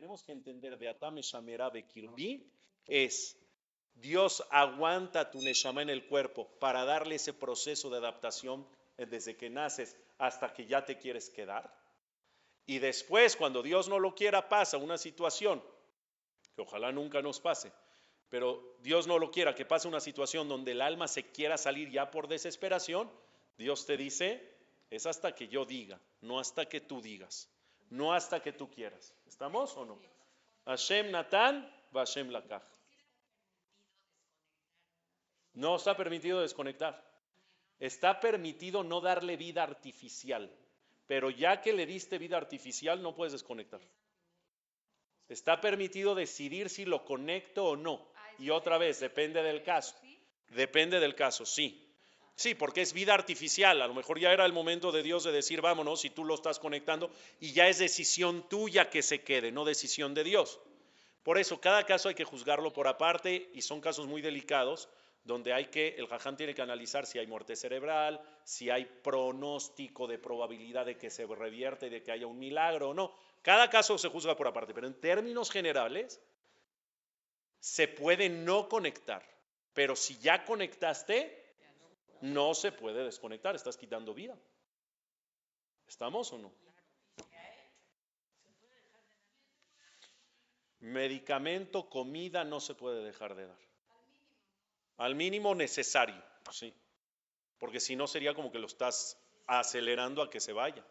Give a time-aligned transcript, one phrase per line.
[0.00, 2.50] tenemos que entender de Atame Shamera Bekirbi
[2.86, 3.36] es
[3.92, 8.66] Dios aguanta tu Neshama en el cuerpo para darle ese proceso de adaptación
[8.96, 11.70] desde que naces hasta que ya te quieres quedar.
[12.64, 15.62] Y después, cuando Dios no lo quiera, pasa una situación,
[16.56, 17.70] que ojalá nunca nos pase,
[18.30, 21.90] pero Dios no lo quiera, que pase una situación donde el alma se quiera salir
[21.90, 23.10] ya por desesperación,
[23.58, 24.56] Dios te dice,
[24.88, 27.50] es hasta que yo diga, no hasta que tú digas,
[27.90, 29.14] no hasta que tú quieras.
[29.26, 29.98] ¿Estamos o no?
[30.64, 32.64] Hashem Natan, Hashem Lakach.
[35.54, 37.04] No está permitido desconectar.
[37.78, 40.50] Está permitido no darle vida artificial,
[41.06, 43.80] pero ya que le diste vida artificial no puedes desconectar.
[45.28, 48.08] Está permitido decidir si lo conecto o no.
[48.38, 49.94] Y otra vez, depende del caso.
[50.48, 51.89] Depende del caso, sí.
[52.34, 53.82] Sí, porque es vida artificial.
[53.82, 56.34] A lo mejor ya era el momento de Dios de decir, vámonos, si tú lo
[56.34, 60.58] estás conectando, y ya es decisión tuya que se quede, no decisión de Dios.
[61.22, 64.88] Por eso, cada caso hay que juzgarlo por aparte y son casos muy delicados
[65.24, 70.06] donde hay que, el jaján tiene que analizar si hay muerte cerebral, si hay pronóstico
[70.06, 73.14] de probabilidad de que se revierte y de que haya un milagro o no.
[73.42, 76.20] Cada caso se juzga por aparte, pero en términos generales
[77.58, 79.22] se puede no conectar,
[79.74, 81.49] pero si ya conectaste,
[82.20, 84.36] no se puede desconectar, estás quitando vida.
[85.86, 86.52] ¿Estamos o no?
[90.80, 93.58] Medicamento, comida no se puede dejar de dar.
[94.96, 96.72] Al mínimo necesario, sí.
[97.58, 100.84] Porque si no sería como que lo estás acelerando a que se vaya.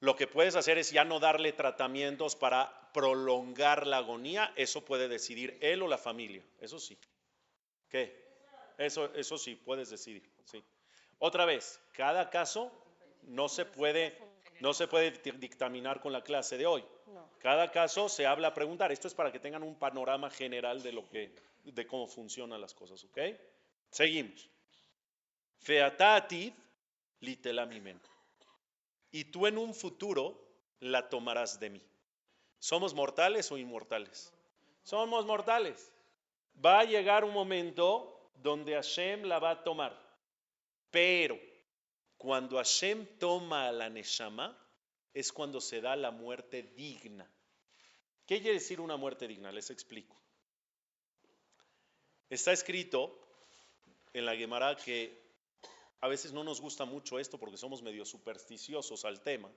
[0.00, 5.08] Lo que puedes hacer es ya no darle tratamientos para prolongar la agonía, eso puede
[5.08, 6.98] decidir él o la familia, eso sí.
[7.90, 8.29] ¿Qué?
[8.80, 10.64] Eso, eso sí, puedes decidir, sí.
[11.18, 12.72] Otra vez, cada caso
[13.24, 14.16] no se puede,
[14.60, 16.82] no se puede dictaminar con la clase de hoy.
[17.40, 18.90] Cada caso se habla a preguntar.
[18.90, 22.72] Esto es para que tengan un panorama general de lo que de cómo funcionan las
[22.72, 23.18] cosas, ¿ok?
[23.90, 24.48] Seguimos.
[25.58, 26.54] Featatid
[27.20, 28.00] litelamimen.
[29.10, 30.42] Y tú en un futuro
[30.78, 31.82] la tomarás de mí.
[32.58, 34.32] ¿Somos mortales o inmortales?
[34.84, 35.92] Somos mortales.
[36.64, 39.98] Va a llegar un momento donde Hashem la va a tomar.
[40.90, 41.38] Pero
[42.16, 44.56] cuando Hashem toma a la Neshama,
[45.12, 47.28] es cuando se da la muerte digna.
[48.26, 49.50] ¿Qué quiere decir una muerte digna?
[49.50, 50.16] Les explico.
[52.28, 53.18] Está escrito
[54.12, 55.20] en la Gemara que
[56.00, 59.50] a veces no nos gusta mucho esto porque somos medio supersticiosos al tema,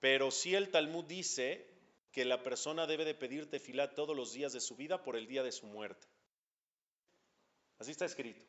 [0.00, 1.66] pero sí el Talmud dice
[2.12, 5.26] que la persona debe de pedir tefilá todos los días de su vida por el
[5.26, 6.06] día de su muerte.
[7.78, 8.44] Así está escrito.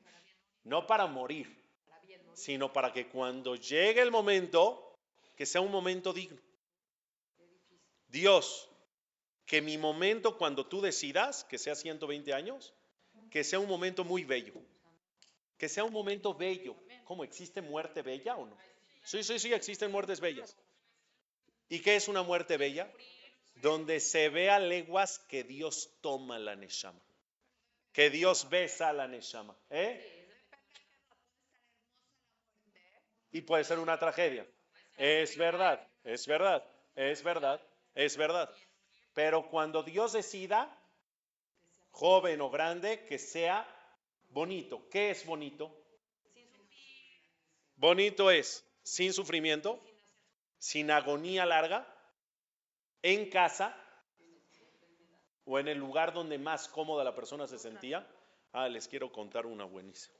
[0.64, 1.56] No para morir,
[2.34, 4.96] sino para que cuando llegue el momento,
[5.36, 6.40] que sea un momento digno.
[8.08, 8.70] Dios,
[9.46, 12.74] que mi momento cuando tú decidas, que sea 120 años,
[13.30, 14.54] que sea un momento muy bello.
[15.58, 16.76] Que sea un momento bello.
[17.04, 18.58] ¿Cómo existe muerte bella o no?
[19.04, 20.56] Sí, sí, sí, existen muertes bellas.
[21.68, 22.92] ¿Y qué es una muerte bella?
[23.56, 27.00] Donde se ve a leguas que Dios toma la Neshama.
[28.00, 29.54] Que Dios besa a la Neshama.
[29.70, 30.02] ¿eh?
[33.34, 34.48] Y puede ser una tragedia.
[34.96, 36.66] Es verdad, es verdad,
[36.96, 37.62] es verdad,
[37.96, 38.56] es verdad.
[39.14, 40.74] Pero cuando Dios decida,
[41.92, 43.68] joven o grande, que sea
[44.30, 44.88] bonito.
[44.90, 45.70] ¿Qué es bonito?
[47.76, 49.78] Bonito es sin sufrimiento,
[50.58, 51.86] sin agonía larga,
[53.02, 53.76] en casa
[55.50, 58.06] o en el lugar donde más cómoda la persona se sentía.
[58.54, 60.19] Ah, les quiero contar una buenísima.